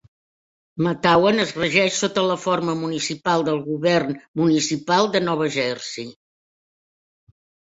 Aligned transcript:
Matawan 0.85 1.41
es 1.43 1.51
regeix 1.57 1.97
sota 2.03 2.23
la 2.31 2.37
forma 2.47 2.75
municipal 2.79 3.45
del 3.49 3.61
govern 3.67 4.17
municipal 4.43 5.13
de 5.17 5.23
Nova 5.29 5.51
Jersey. 5.59 6.11